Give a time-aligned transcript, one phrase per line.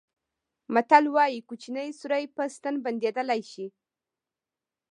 [0.73, 3.67] متل وایي کوچنی سوری په ستن بندېدلای شي.